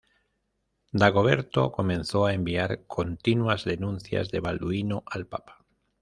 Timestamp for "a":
2.25-2.33